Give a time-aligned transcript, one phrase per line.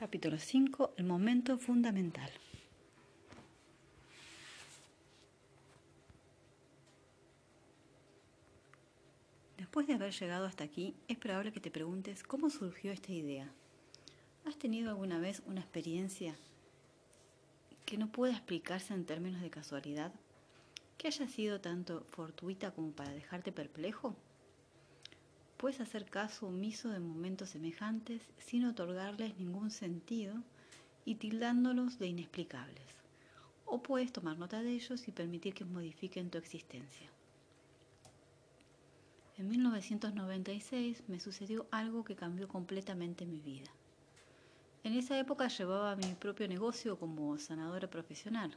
[0.00, 0.94] Capítulo 5.
[0.96, 2.30] El momento fundamental.
[9.58, 13.52] Después de haber llegado hasta aquí, es probable que te preguntes cómo surgió esta idea.
[14.46, 16.34] ¿Has tenido alguna vez una experiencia
[17.84, 20.14] que no pueda explicarse en términos de casualidad?
[20.96, 24.16] ¿Que haya sido tanto fortuita como para dejarte perplejo?
[25.60, 30.42] Puedes hacer caso omiso de momentos semejantes sin otorgarles ningún sentido
[31.04, 32.86] y tildándolos de inexplicables.
[33.66, 37.10] O puedes tomar nota de ellos y permitir que modifiquen tu existencia.
[39.36, 43.70] En 1996 me sucedió algo que cambió completamente mi vida.
[44.82, 48.56] En esa época llevaba mi propio negocio como sanadora profesional.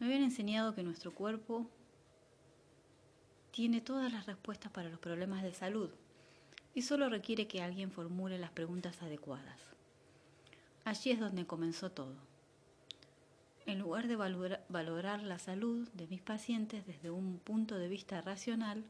[0.00, 1.70] Me habían enseñado que nuestro cuerpo
[3.54, 5.88] tiene todas las respuestas para los problemas de salud
[6.74, 9.60] y solo requiere que alguien formule las preguntas adecuadas.
[10.84, 12.16] Allí es donde comenzó todo.
[13.64, 18.82] En lugar de valorar la salud de mis pacientes desde un punto de vista racional,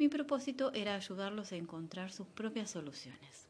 [0.00, 3.46] mi propósito era ayudarlos a encontrar sus propias soluciones.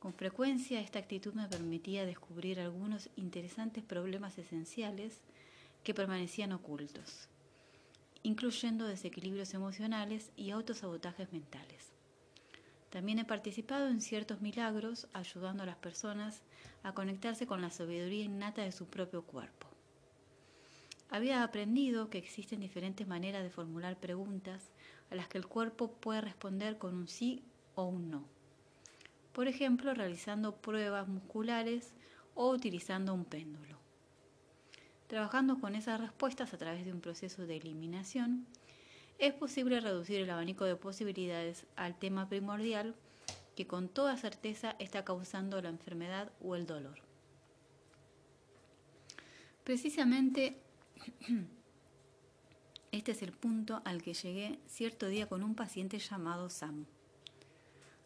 [0.00, 5.20] Con frecuencia esta actitud me permitía descubrir algunos interesantes problemas esenciales
[5.84, 7.28] que permanecían ocultos
[8.26, 11.92] incluyendo desequilibrios emocionales y autosabotajes mentales.
[12.90, 16.42] También he participado en ciertos milagros ayudando a las personas
[16.82, 19.68] a conectarse con la sabiduría innata de su propio cuerpo.
[21.08, 24.72] Había aprendido que existen diferentes maneras de formular preguntas
[25.12, 27.44] a las que el cuerpo puede responder con un sí
[27.76, 28.24] o un no.
[29.34, 31.94] Por ejemplo, realizando pruebas musculares
[32.34, 33.85] o utilizando un péndulo.
[35.06, 38.46] Trabajando con esas respuestas a través de un proceso de eliminación,
[39.18, 42.94] es posible reducir el abanico de posibilidades al tema primordial
[43.54, 46.98] que con toda certeza está causando la enfermedad o el dolor.
[49.64, 50.58] Precisamente
[52.92, 56.84] este es el punto al que llegué cierto día con un paciente llamado Sam.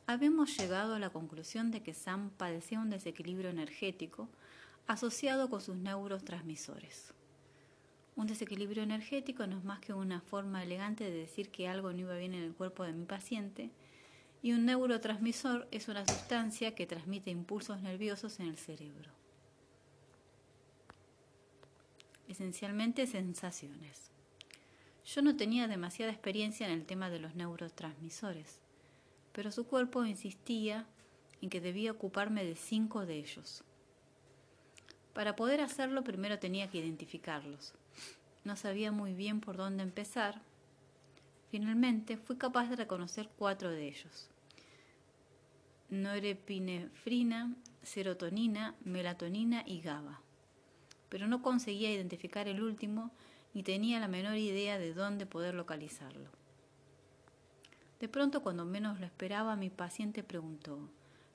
[0.06, 4.28] Habíamos llegado a la conclusión de que Sam padecía un desequilibrio energético
[4.86, 7.12] asociado con sus neurotransmisores.
[8.16, 12.00] Un desequilibrio energético no es más que una forma elegante de decir que algo no
[12.00, 13.70] iba bien en el cuerpo de mi paciente
[14.42, 19.10] y un neurotransmisor es una sustancia que transmite impulsos nerviosos en el cerebro.
[22.28, 24.10] Esencialmente sensaciones.
[25.04, 28.60] Yo no tenía demasiada experiencia en el tema de los neurotransmisores,
[29.32, 30.86] pero su cuerpo insistía
[31.42, 33.64] en que debía ocuparme de cinco de ellos.
[35.14, 37.74] Para poder hacerlo primero tenía que identificarlos.
[38.44, 40.40] No sabía muy bien por dónde empezar.
[41.50, 44.28] Finalmente fui capaz de reconocer cuatro de ellos.
[45.90, 50.20] Norepinefrina, serotonina, melatonina y GABA.
[51.08, 53.10] Pero no conseguía identificar el último
[53.52, 56.30] ni tenía la menor idea de dónde poder localizarlo.
[57.98, 60.88] De pronto, cuando menos lo esperaba, mi paciente preguntó,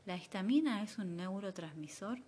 [0.05, 2.19] ¿la histamina es un neurotransmisor?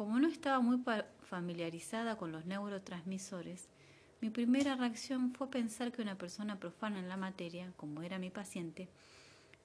[0.00, 0.82] Como no estaba muy
[1.24, 3.68] familiarizada con los neurotransmisores,
[4.22, 8.30] mi primera reacción fue pensar que una persona profana en la materia, como era mi
[8.30, 8.88] paciente,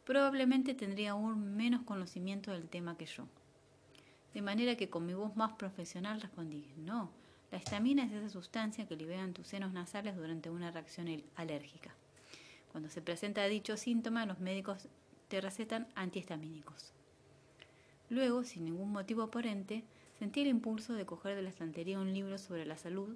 [0.03, 3.29] probablemente tendría aún menos conocimiento del tema que yo.
[4.33, 7.11] De manera que con mi voz más profesional respondí, no,
[7.49, 11.07] la estamina es esa sustancia que liberan tus senos nasales durante una reacción
[11.37, 11.95] alérgica.
[12.73, 14.89] Cuando se presenta dicho síntoma, los médicos
[15.29, 16.91] te recetan antihistamínicos.
[18.09, 19.85] Luego, sin ningún motivo aparente,
[20.19, 23.15] sentí el impulso de coger de la estantería un libro sobre la salud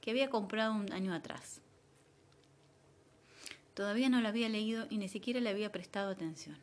[0.00, 1.60] que había comprado un año atrás.
[3.74, 6.56] Todavía no lo había leído y ni siquiera le había prestado atención.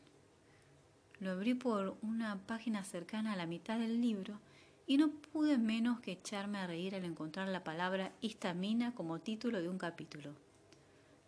[1.19, 4.39] Lo abrí por una página cercana a la mitad del libro
[4.87, 9.61] y no pude menos que echarme a reír al encontrar la palabra histamina como título
[9.61, 10.31] de un capítulo.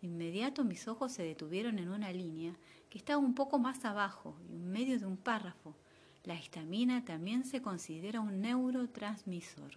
[0.00, 2.54] De inmediato mis ojos se detuvieron en una línea
[2.90, 5.74] que estaba un poco más abajo y en medio de un párrafo
[6.26, 9.72] la histamina también se considera un neurotransmisor.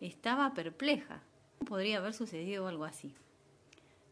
[0.00, 1.20] Estaba perpleja.
[1.66, 3.14] Podría haber sucedido algo así.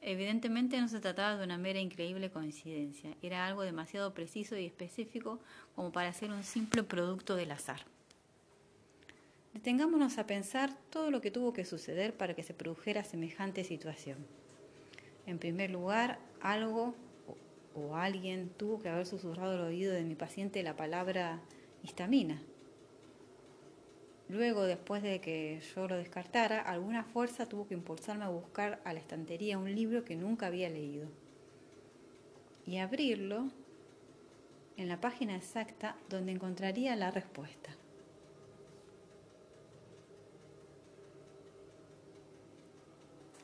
[0.02, 5.40] Evidentemente no se trataba de una mera increíble coincidencia, era algo demasiado preciso y específico
[5.76, 7.80] como para ser un simple producto del azar.
[9.52, 14.18] Detengámonos a pensar todo lo que tuvo que suceder para que se produjera semejante situación.
[15.26, 16.94] En primer lugar, algo
[17.74, 21.40] o, alguien tuvo que haber susurrado al oído de mi paciente la palabra
[21.82, 22.42] histamina.
[24.28, 28.92] Luego, después de que yo lo descartara, alguna fuerza tuvo que impulsarme a buscar a
[28.92, 31.08] la estantería un libro que nunca había leído.
[32.64, 33.50] Y abrirlo
[34.76, 37.76] en la página exacta donde encontraría la respuesta.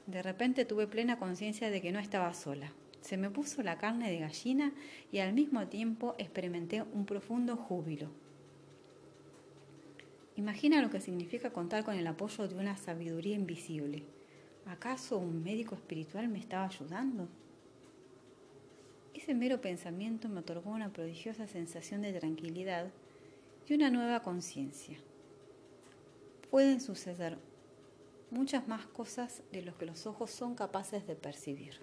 [0.06, 2.72] De repente tuve plena conciencia de que no estaba sola.
[3.00, 4.72] Se me puso la carne de gallina
[5.10, 8.08] y al mismo tiempo experimenté un profundo júbilo.
[10.36, 14.04] Imagina lo que significa contar con el apoyo de una sabiduría invisible.
[14.66, 17.26] ¿Acaso un médico espiritual me estaba ayudando?
[19.14, 22.90] Ese mero pensamiento me otorgó una prodigiosa sensación de tranquilidad
[23.66, 24.98] y una nueva conciencia.
[26.50, 27.38] Pueden suceder
[28.30, 31.80] muchas más cosas de lo que los ojos son capaces de percibir.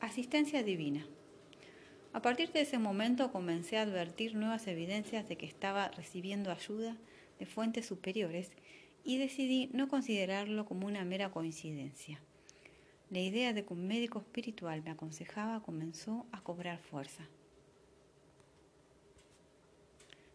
[0.00, 1.06] Asistencia divina.
[2.12, 6.96] A partir de ese momento comencé a advertir nuevas evidencias de que estaba recibiendo ayuda
[7.38, 8.50] de fuentes superiores
[9.02, 12.20] y decidí no considerarlo como una mera coincidencia.
[13.10, 17.26] La idea de que un médico espiritual me aconsejaba comenzó a cobrar fuerza.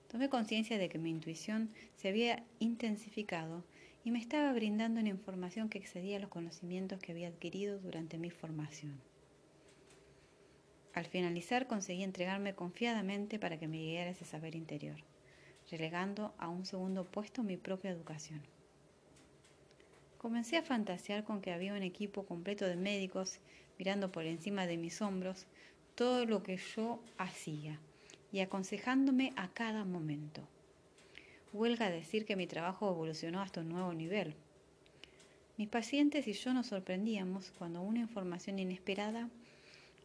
[0.09, 3.63] Tomé conciencia de que mi intuición se había intensificado
[4.03, 8.31] y me estaba brindando una información que excedía los conocimientos que había adquirido durante mi
[8.31, 9.00] formación.
[10.98, 14.96] Al finalizar conseguí entregarme confiadamente para que me guiara ese saber interior,
[15.70, 18.42] relegando a un segundo puesto mi propia educación.
[20.18, 23.38] Comencé a fantasear con que había un equipo completo de médicos
[23.78, 25.46] mirando por encima de mis hombros
[25.94, 27.80] todo lo que yo hacía
[28.32, 30.42] y aconsejándome a cada momento.
[31.54, 34.34] Huelga decir que mi trabajo evolucionó hasta un nuevo nivel.
[35.58, 39.30] Mis pacientes y yo nos sorprendíamos cuando una información inesperada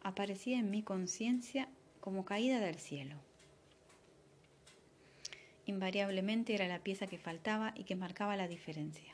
[0.03, 1.67] aparecía en mi conciencia
[1.99, 3.15] como caída del cielo.
[5.65, 9.13] Invariablemente era la pieza que faltaba y que marcaba la diferencia.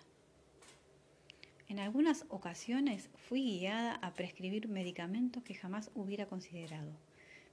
[1.67, 6.91] En algunas ocasiones fui guiada a prescribir medicamentos que jamás hubiera considerado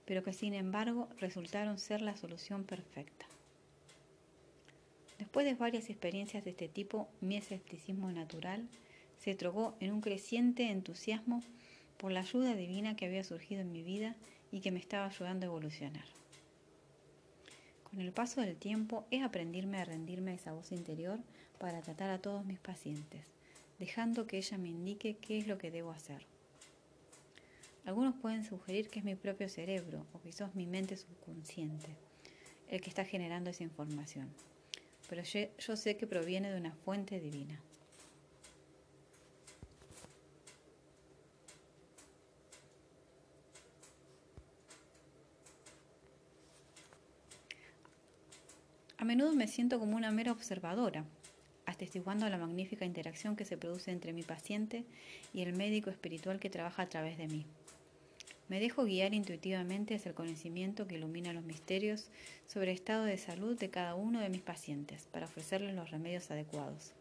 [0.06, 3.26] pero que sin embargo resultaron ser la solución perfecta.
[5.18, 8.68] Después de varias experiencias de este tipo, mi escepticismo natural
[9.18, 11.42] se trocó en un creciente entusiasmo
[11.98, 14.16] por la ayuda divina que había surgido en mi vida
[14.52, 16.04] y que me estaba ayudando a evolucionar.
[17.84, 21.18] Con el paso del tiempo he aprendido a rendirme a esa voz interior
[21.58, 23.26] para tratar a todos mis pacientes,
[23.78, 26.26] dejando que ella me indique qué es lo que debo hacer.
[27.84, 31.96] Algunos pueden sugerir que es mi propio cerebro o quizás mi mente subconsciente
[32.68, 34.28] el que está generando esa información,
[35.08, 37.60] pero yo, sé que proviene de una fuente divina.
[48.95, 51.04] A menudo me siento como una mera observadora,
[51.64, 54.84] atestiguando la magnífica interacción que se produce entre mi paciente
[55.32, 57.46] y el médico espiritual que trabaja a través de mí.
[58.48, 62.08] Me dejo guiar intuitivamente hacia el conocimiento que ilumina los misterios
[62.46, 66.30] sobre el estado de salud de cada uno de mis pacientes para ofrecerles los remedios
[66.30, 66.92] adecuados.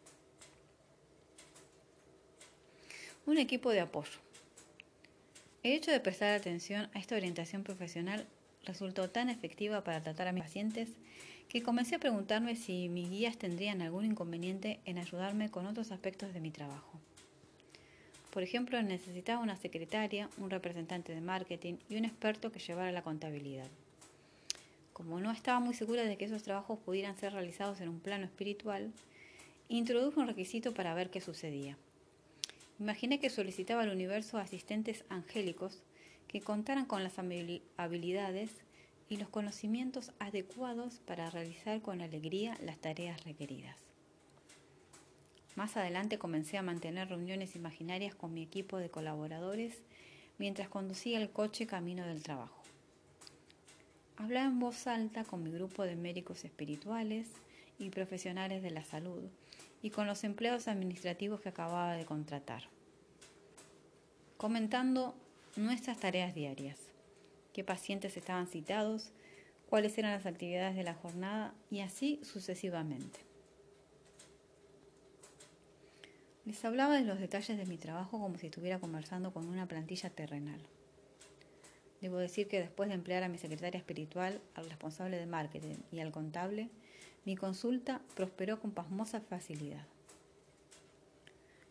[3.27, 4.19] Un equipo de apoyo.
[5.61, 8.27] El hecho de prestar atención a esta orientación profesional
[8.65, 10.89] resultó tan efectiva para tratar a mis pacientes
[11.49, 16.33] que comencé a preguntarme si mis guías tendrían algún inconveniente en ayudarme con otros aspectos
[16.33, 16.99] de mi trabajo.
[18.31, 23.01] Por ejemplo, necesitaba una secretaria, un representante de marketing y un experto que llevara la
[23.01, 23.69] contabilidad.
[24.91, 28.25] Como no estaba muy segura de que esos trabajos pudieran ser realizados en un plano
[28.25, 28.91] espiritual,
[29.69, 31.77] introduje un requisito para ver qué sucedía.
[32.79, 35.81] Imaginé que solicitaba al universo asistentes angélicos
[36.27, 37.13] que contaran con las
[37.77, 38.51] habilidades
[39.09, 43.77] y los conocimientos adecuados para realizar con alegría las tareas requeridas.
[45.55, 49.83] Más adelante comencé a mantener reuniones imaginarias con mi equipo de colaboradores
[50.37, 52.61] mientras conducía el coche camino del trabajo.
[54.17, 57.27] Hablaba en voz alta con mi grupo de médicos espirituales
[57.79, 59.23] y profesionales de la salud
[59.81, 62.63] y con los empleados administrativos que acababa de contratar,
[64.37, 65.15] comentando
[65.55, 66.79] nuestras tareas diarias,
[67.55, 69.13] qué pacientes estaban citados,
[69.69, 73.21] cuáles eran las actividades de la jornada y así sucesivamente.
[76.43, 80.09] Les hablaba de los detalles de mi trabajo como si estuviera conversando con una plantilla
[80.09, 80.59] terrenal.
[82.01, 86.01] Debo decir que después de emplear a mi secretaria espiritual, al responsable de marketing y
[86.01, 86.67] al contable,
[87.23, 89.87] mi consulta prosperó con pasmosa facilidad.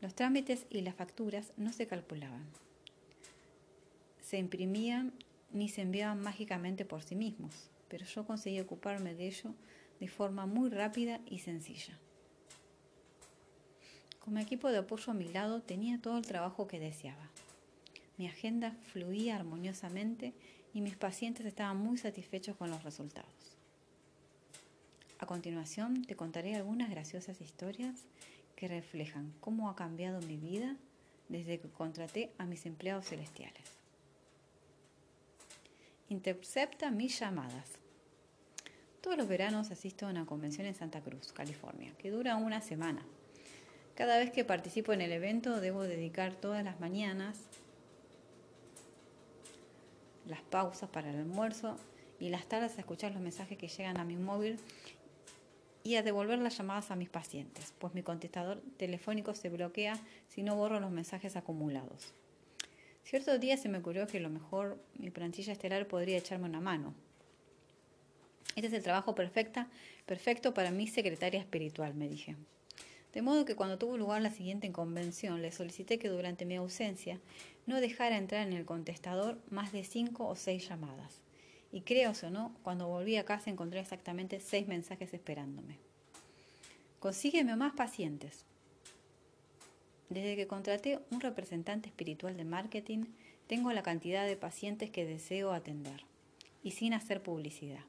[0.00, 2.46] Los trámites y las facturas no se calculaban.
[4.22, 5.12] Se imprimían
[5.54, 9.54] ni se enviaban mágicamente por sí mismos, pero yo conseguí ocuparme de ello
[10.00, 11.98] de forma muy rápida y sencilla.
[14.18, 17.30] Con mi equipo de apoyo a mi lado tenía todo el trabajo que deseaba.
[18.18, 20.34] Mi agenda fluía armoniosamente
[20.72, 23.56] y mis pacientes estaban muy satisfechos con los resultados.
[25.20, 28.06] A continuación te contaré algunas graciosas historias
[28.56, 30.76] que reflejan cómo ha cambiado mi vida
[31.28, 33.83] desde que contraté a mis empleados celestiales.
[36.14, 37.72] Intercepta mis llamadas.
[39.00, 43.04] Todos los veranos asisto a una convención en Santa Cruz, California, que dura una semana.
[43.96, 47.40] Cada vez que participo en el evento debo dedicar todas las mañanas
[50.28, 51.76] las pausas para el almuerzo
[52.20, 54.60] y las tardes a escuchar los mensajes que llegan a mi móvil
[55.82, 60.44] y a devolver las llamadas a mis pacientes, pues mi contestador telefónico se bloquea si
[60.44, 62.14] no borro los mensajes acumulados.
[63.04, 66.60] Cierto día se me ocurrió que a lo mejor mi plantilla estelar podría echarme una
[66.60, 66.94] mano.
[68.56, 69.68] Este es el trabajo perfecta,
[70.06, 72.36] perfecto para mi secretaria espiritual, me dije.
[73.12, 77.20] De modo que cuando tuvo lugar la siguiente convención, le solicité que durante mi ausencia
[77.66, 81.20] no dejara entrar en el contestador más de cinco o seis llamadas.
[81.72, 85.78] Y creo o no, cuando volví a casa encontré exactamente seis mensajes esperándome.
[87.00, 88.44] Consígueme más pacientes.
[90.08, 93.04] Desde que contraté un representante espiritual de marketing,
[93.46, 96.04] tengo la cantidad de pacientes que deseo atender,
[96.62, 97.84] y sin hacer publicidad.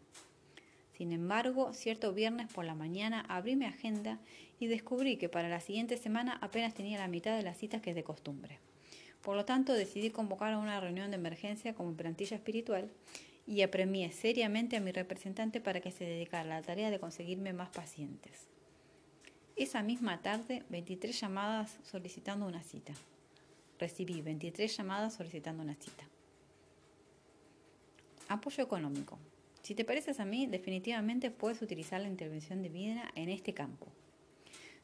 [0.98, 4.20] Sin embargo, cierto viernes por la mañana abrí mi agenda
[4.60, 7.94] y descubrí que para la siguiente semana apenas tenía la mitad de las citas que
[7.94, 8.60] de costumbre.
[9.22, 12.90] Por lo tanto, decidí convocar a una reunión de emergencia como plantilla espiritual
[13.48, 17.52] y apremié seriamente a mi representante para que se dedicara a la tarea de conseguirme
[17.52, 18.55] más pacientes.
[19.56, 22.94] Esa misma tarde, 23 llamadas solicitando una cita.
[23.80, 26.04] Recibí 23 llamadas solicitando una cita.
[28.28, 29.18] Apoyo económico.
[29.62, 33.88] Si te pareces a mí, definitivamente puedes utilizar la intervención divina en este campo.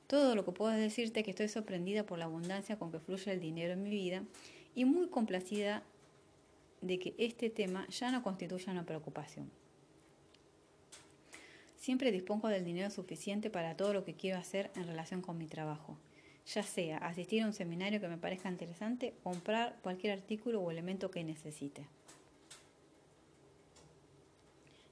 [0.07, 3.29] Todo lo que puedo decirte es que estoy sorprendida por la abundancia con que fluye
[3.29, 4.23] el dinero en mi vida
[4.73, 5.83] y muy complacida
[6.79, 9.51] de que este tema ya no constituya una preocupación.
[11.81, 15.47] Siempre dispongo del dinero suficiente para todo lo que quiero hacer en relación con mi
[15.47, 15.97] trabajo,
[16.45, 21.09] ya sea asistir a un seminario que me parezca interesante comprar cualquier artículo o elemento
[21.09, 21.87] que necesite.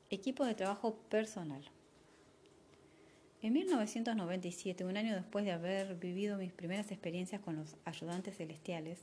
[0.10, 1.62] Equipo de trabajo personal.
[3.44, 8.98] En 1997, un año después de haber vivido mis primeras experiencias con los ayudantes celestiales,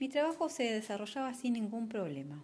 [0.00, 2.42] mi trabajo se desarrollaba sin ningún problema.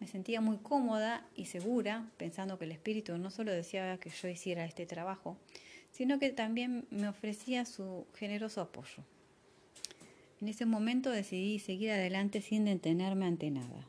[0.00, 4.28] Me sentía muy cómoda y segura, pensando que el espíritu no solo deseaba que yo
[4.28, 5.36] hiciera este trabajo,
[5.90, 9.02] sino que también me ofrecía su generoso apoyo.
[10.40, 13.88] En ese momento decidí seguir adelante sin detenerme ante nada.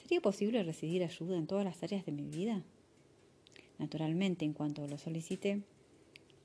[0.00, 2.62] ¿Sería posible recibir ayuda en todas las áreas de mi vida?
[3.78, 5.62] Naturalmente, en cuanto lo solicité,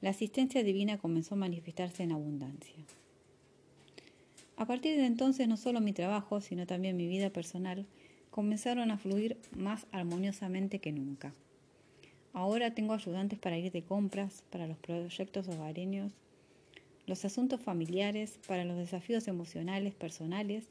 [0.02, 2.74] la asistencia divina comenzó a manifestarse en abundancia.
[4.58, 7.86] A partir de entonces no solo mi trabajo, sino también mi vida personal
[8.32, 11.34] comenzaron a fluir más armoniosamente que nunca.
[12.34, 16.14] Ahora tengo ayudantes para ir de compras, para los proyectos hogareños,
[17.06, 20.66] los asuntos familiares, para los desafíos emocionales, personales,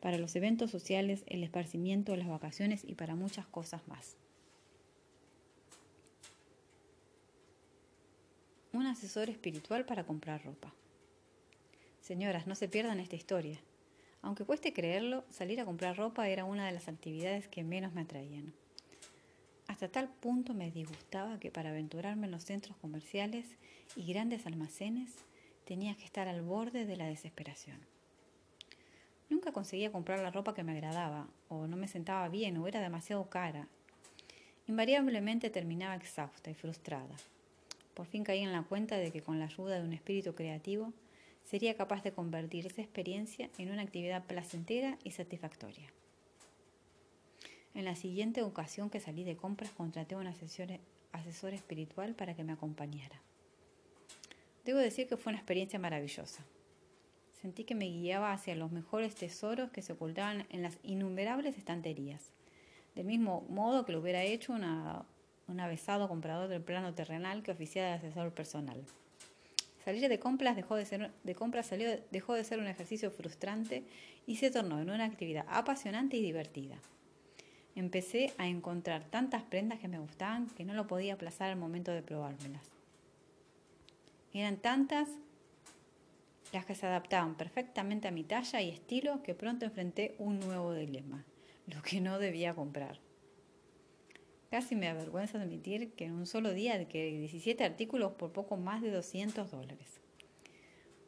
[0.00, 4.16] para los eventos sociales, el esparcimiento, las vacaciones y para muchas cosas más.
[8.72, 10.72] Un asesor espiritual para comprar ropa.
[12.00, 13.58] Señoras, no se pierdan esta historia.
[14.22, 18.02] Aunque cueste creerlo, salir a comprar ropa era una de las actividades que menos me
[18.02, 18.52] atraían.
[19.66, 23.46] Hasta tal punto me disgustaba que para aventurarme en los centros comerciales
[23.96, 25.10] y grandes almacenes
[25.64, 27.78] tenía que estar al borde de la desesperación.
[29.30, 32.80] Nunca conseguía comprar la ropa que me agradaba, o no me sentaba bien, o era
[32.80, 33.68] demasiado cara.
[34.66, 37.14] Invariablemente terminaba exhausta y frustrada.
[37.94, 40.92] Por fin caí en la cuenta de que con la ayuda de un espíritu creativo
[41.50, 45.88] sería capaz de convertir esa experiencia en una actividad placentera y satisfactoria.
[47.74, 52.44] En la siguiente ocasión que salí de compras contraté a un asesor, espiritual para que
[52.44, 53.20] me acompañara.
[54.64, 56.44] Debo decir que fue una experiencia maravillosa.
[57.42, 62.30] Sentí que me guiaba hacia los mejores tesoros que se ocultaban en las innumerables estanterías,
[62.94, 67.88] del mismo modo que lo hubiera hecho un avesado comprador del plano terrenal que oficiaba
[67.88, 68.84] de asesor personal.
[69.84, 73.84] Salir de compras dejó de ser, de compras salió, dejó de ser un ejercicio frustrante
[74.26, 76.76] y se tornó en una actividad apasionante y divertida.
[77.74, 81.92] Empecé a encontrar tantas prendas que me gustaban que no lo podía aplazar al momento
[81.92, 82.64] de probármelas.
[84.34, 85.08] Eran tantas
[86.52, 90.74] las que se adaptaban perfectamente a mi talla y estilo que pronto enfrenté un nuevo
[90.74, 91.24] dilema,
[91.66, 92.98] lo que no debía comprar.
[94.50, 98.82] Casi me avergüenza admitir que en un solo día adquirí 17 artículos por poco más
[98.82, 100.00] de 200 dólares.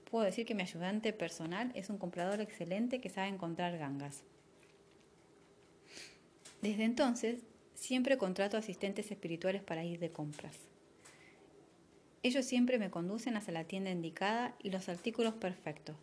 [0.09, 4.23] Puedo decir que mi ayudante personal es un comprador excelente que sabe encontrar gangas.
[6.61, 7.41] Desde entonces,
[7.75, 10.57] siempre contrato asistentes espirituales para ir de compras.
[12.23, 15.97] Ellos siempre me conducen hacia la tienda indicada y los artículos perfectos.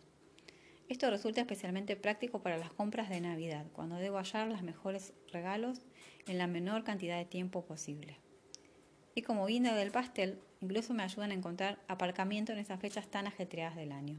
[0.90, 5.78] Esto resulta especialmente práctico para las compras de Navidad, cuando debo hallar los mejores regalos
[6.30, 8.16] en la menor cantidad de tiempo posible.
[9.16, 13.26] Y como guinda del pastel, incluso me ayudan a encontrar aparcamiento en esas fechas tan
[13.26, 14.16] ajetreadas del año.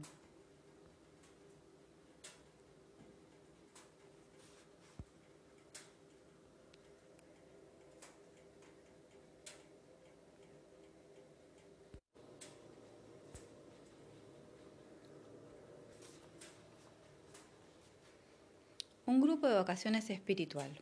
[19.06, 20.78] Un grupo de vacaciones espiritual.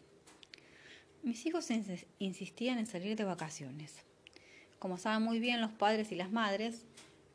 [1.23, 1.69] Mis hijos
[2.19, 3.95] insistían en salir de vacaciones.
[4.79, 6.87] Como saben muy bien los padres y las madres,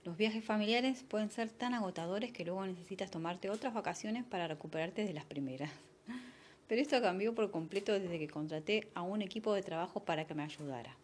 [0.04, 5.06] los viajes familiares pueden ser tan agotadores que luego necesitas tomarte otras vacaciones para recuperarte
[5.06, 5.70] de las primeras.
[6.68, 10.34] Pero esto cambió por completo desde que contraté a un equipo de trabajo para que
[10.34, 10.98] me ayudara.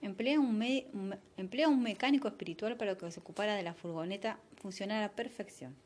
[0.00, 0.62] Empleé un,
[0.94, 5.76] un, un mecánico espiritual para que se ocupara de la furgoneta funcionara a perfección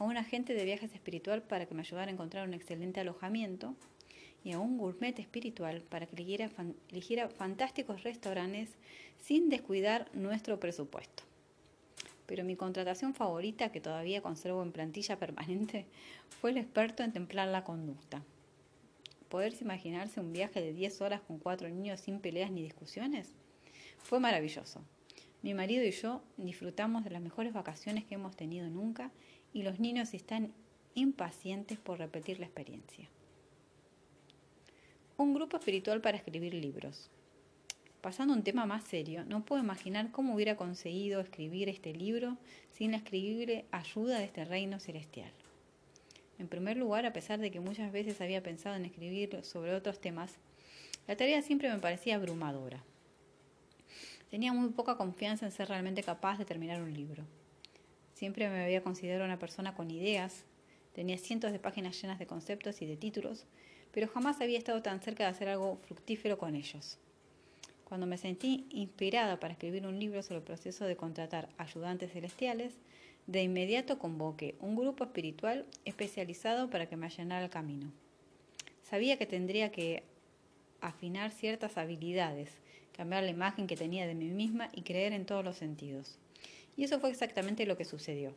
[0.00, 3.76] a un agente de viajes espiritual para que me ayudara a encontrar un excelente alojamiento
[4.44, 6.16] y a un gourmet espiritual para que
[6.90, 8.70] eligiera, fantásticos restaurantes
[9.20, 11.22] sin descuidar nuestro presupuesto.
[12.26, 15.86] Pero mi contratación favorita, que todavía conservo en plantilla permanente,
[16.40, 18.22] fue el experto en templar la conducta.
[19.28, 23.34] ¿Poderse imaginarse un viaje de 10 horas con cuatro niños sin peleas ni discusiones?
[24.02, 24.82] Fue maravilloso.
[25.42, 29.10] Mi marido y yo disfrutamos de las mejores vacaciones que hemos tenido nunca
[29.52, 30.52] y los niños están
[30.94, 33.08] impacientes por repetir la experiencia.
[35.22, 37.08] Un grupo espiritual para escribir libros.
[38.00, 42.38] Pasando a un tema más serio, no puedo imaginar cómo hubiera conseguido escribir este libro
[42.72, 45.30] sin la escribible ayuda de este reino celestial.
[46.40, 50.00] En primer lugar, a pesar de que muchas veces había pensado en escribir sobre otros
[50.00, 50.40] temas,
[51.06, 52.82] la tarea siempre me parecía abrumadora.
[54.28, 57.22] Tenía muy poca confianza en ser realmente capaz de terminar un libro.
[58.12, 60.46] Siempre me había considerado una persona con ideas,
[60.92, 63.46] tenía cientos de páginas llenas de conceptos y de títulos,
[63.92, 66.98] pero jamás había estado tan cerca de hacer algo fructífero con ellos.
[67.84, 72.74] Cuando me sentí inspirada para escribir un libro sobre el proceso de contratar ayudantes celestiales,
[73.26, 77.92] de inmediato convoqué un grupo espiritual especializado para que me allanara el camino.
[78.82, 80.02] Sabía que tendría que
[80.80, 82.50] afinar ciertas habilidades,
[82.96, 86.18] cambiar la imagen que tenía de mí misma y creer en todos los sentidos.
[86.76, 88.34] Y eso fue exactamente lo que sucedió.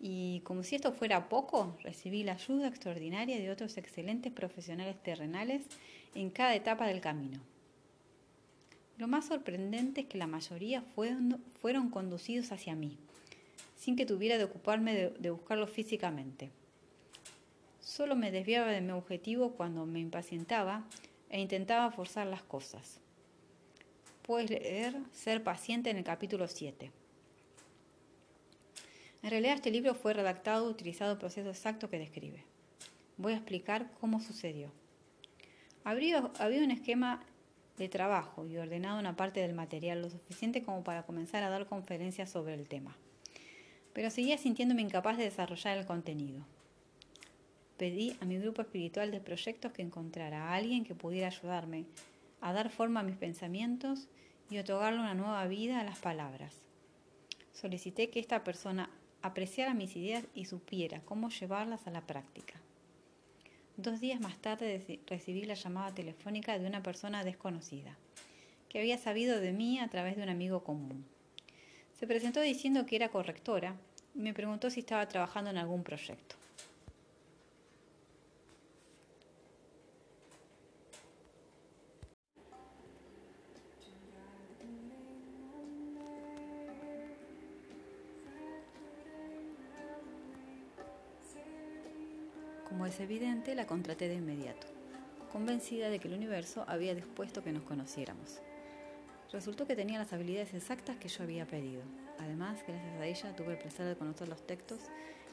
[0.00, 5.62] Y como si esto fuera poco, recibí la ayuda extraordinaria de otros excelentes profesionales terrenales
[6.14, 7.40] en cada etapa del camino.
[8.98, 12.96] Lo más sorprendente es que la mayoría fueron, conducidos hacia mí,
[13.76, 16.50] sin que tuviera de ocuparme de, de buscarlos físicamente.
[17.80, 20.84] Solo me desviaba de mi objetivo cuando me impacientaba
[21.28, 23.00] e intentaba forzar las cosas.
[24.22, 27.03] Puedes leer Ser paciente en el capítulo 7.
[29.24, 32.44] En realidad este libro fue redactado utilizando el proceso exacto que describe.
[33.16, 34.70] Voy a explicar cómo sucedió.
[35.82, 37.24] Había un esquema
[37.78, 41.64] de trabajo y ordenado una parte del material lo suficiente como para comenzar a dar
[41.64, 42.98] conferencias sobre el tema.
[43.94, 46.44] Pero seguía sintiéndome incapaz de desarrollar el contenido.
[47.78, 51.86] Pedí a mi grupo espiritual de proyectos que encontrara a alguien que pudiera ayudarme
[52.42, 54.06] a dar forma a mis pensamientos
[54.50, 56.54] y otorgarle una nueva vida a las palabras.
[57.54, 58.90] Solicité que esta persona
[59.24, 62.60] apreciara mis ideas y supiera cómo llevarlas a la práctica.
[63.78, 67.96] Dos días más tarde recibí la llamada telefónica de una persona desconocida,
[68.68, 71.06] que había sabido de mí a través de un amigo común.
[71.98, 73.76] Se presentó diciendo que era correctora
[74.14, 76.36] y me preguntó si estaba trabajando en algún proyecto.
[92.86, 94.66] Es evidente, la contraté de inmediato,
[95.32, 98.40] convencida de que el universo había dispuesto que nos conociéramos.
[99.32, 101.80] Resultó que tenía las habilidades exactas que yo había pedido.
[102.18, 104.80] Además, gracias a ella tuve el placer de conocer los textos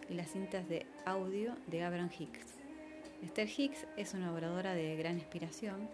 [0.10, 2.56] y las cintas de audio de Abraham Hicks.
[3.22, 5.90] Esther Hicks es una oradora de gran inspiración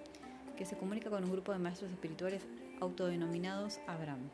[0.58, 2.44] que se comunica con un grupo de maestros espirituales
[2.80, 4.30] autodenominados Abraham.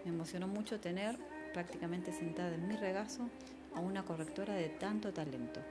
[0.06, 1.18] Me emocionó mucho tener
[1.54, 3.30] prácticamente sentada en mi regazo
[3.76, 5.62] a una correctora de tanto talento,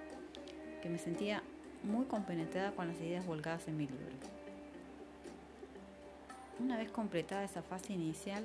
[0.81, 1.43] que me sentía
[1.83, 4.42] muy compenetrada con las ideas volcadas en mi libro.
[6.63, 8.45] Una vez completada esa fase inicial,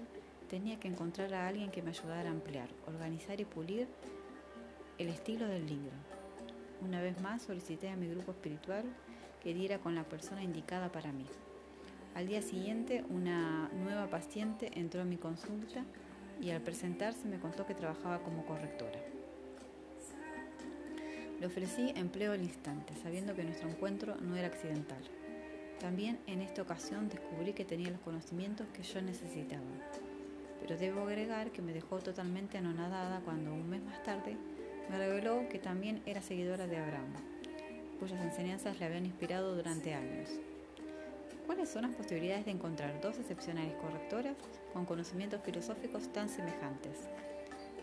[0.49, 3.87] tenía que encontrar a alguien que me ayudara a ampliar, organizar y pulir
[4.97, 5.91] el estilo del libro.
[6.81, 8.85] Una vez más solicité a mi grupo espiritual
[9.43, 11.27] que diera con la persona indicada para mí.
[12.15, 15.83] Al día siguiente, una nueva paciente entró en mi consulta
[16.41, 18.99] y al presentarse me contó que trabajaba como correctora.
[21.39, 25.03] Le ofrecí empleo al instante, sabiendo que nuestro encuentro no era accidental.
[25.79, 29.63] También en esta ocasión descubrí que tenía los conocimientos que yo necesitaba.
[30.59, 34.35] Pero debo agregar que me dejó totalmente anonadada cuando un mes más tarde
[34.89, 37.13] me reveló que también era seguidora de Abraham,
[37.99, 40.29] cuyas enseñanzas le habían inspirado durante años.
[41.45, 44.35] ¿Cuáles son las posibilidades de encontrar dos excepcionales correctoras
[44.73, 47.07] con conocimientos filosóficos tan semejantes?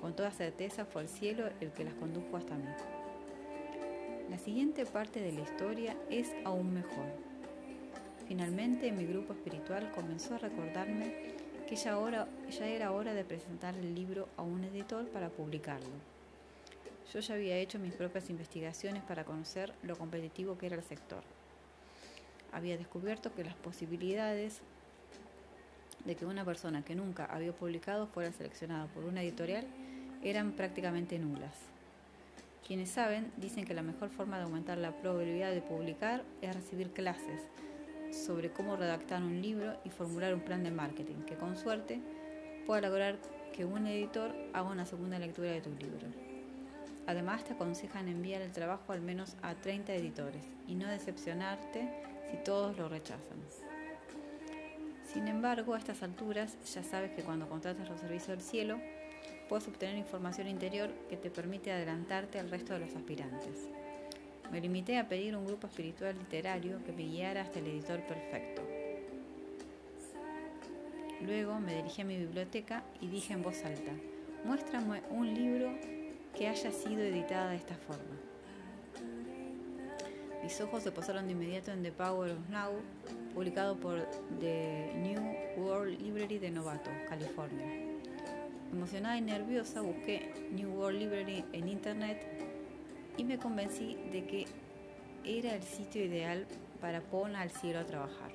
[0.01, 2.69] Con toda certeza fue el cielo el que las condujo hasta mí.
[4.29, 7.34] La siguiente parte de la historia es aún mejor.
[8.27, 11.35] Finalmente mi grupo espiritual comenzó a recordarme
[11.69, 11.99] que ya,
[12.67, 16.15] era hora de presentar el libro a un editor para publicarlo.
[17.13, 21.23] Yo ya había hecho mis propias investigaciones para conocer lo competitivo que era el sector
[22.55, 24.61] había descubierto que las posibilidades
[26.05, 29.67] de que una persona que nunca había publicado fuera seleccionada por una editorial
[30.23, 31.55] eran prácticamente nulas.
[32.67, 36.91] Quienes saben dicen que la mejor forma de aumentar la probabilidad de publicar es recibir
[36.91, 37.43] clases
[38.15, 42.01] sobre cómo redactar un libro y formular un plan de marketing que con suerte
[42.67, 43.19] pueda lograr
[43.53, 46.07] que un editor haga una segunda lectura de tu libro.
[47.07, 51.89] Además te aconsejan enviar el trabajo al menos a 30 editores y no decepcionarte
[52.31, 53.39] si todos lo rechazan.
[55.13, 58.81] Sin embargo, a estas alturas ya sabes que cuando contratas los servicios del cielo,
[59.49, 63.69] puedes obtener información interior que te permite adelantarte al resto de los aspirantes.
[64.51, 68.63] Me limité a pedir un grupo espiritual literario que me guiara hasta el editor perfecto.
[71.21, 73.93] Luego me dirigí a mi biblioteca y dije en voz alta,
[74.45, 75.73] muéstrame un libro
[76.37, 78.15] que haya sido editado de esta forma.
[80.43, 82.73] Mis ojos se posaron de inmediato en The Power of Now,
[83.33, 84.07] publicado por
[84.41, 87.67] The New World Library de Novato, California.
[88.71, 92.19] Emocionada y nerviosa busqué New World Library en internet
[93.17, 94.47] y me convencí de que
[95.25, 96.47] era el sitio ideal
[96.81, 98.31] para poner al cielo a trabajar.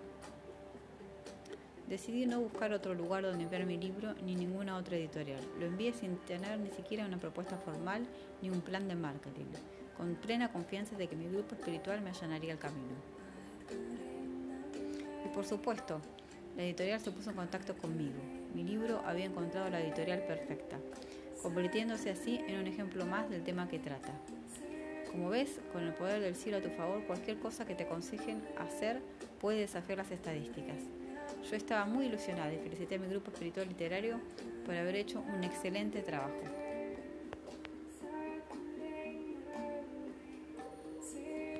[1.87, 5.41] Decidí no buscar otro lugar donde enviar mi libro ni ninguna otra editorial.
[5.59, 8.05] Lo envié sin tener ni siquiera una propuesta formal
[8.41, 9.45] ni un plan de marketing
[9.99, 12.95] con plena confianza de que mi grupo espiritual me allanaría el camino.
[15.25, 15.99] Y por supuesto,
[16.55, 18.21] la editorial se puso en contacto conmigo.
[18.55, 20.77] Mi libro había encontrado la editorial perfecta,
[21.41, 24.13] convirtiéndose así en un ejemplo más del tema que trata.
[25.11, 28.41] Como ves, con el poder del cielo a tu favor, cualquier cosa que te aconsejen
[28.57, 29.01] hacer
[29.39, 30.77] puede desafiar las estadísticas.
[31.49, 34.19] Yo estaba muy ilusionada y felicité a mi grupo espiritual literario
[34.65, 36.58] por haber hecho un excelente trabajo.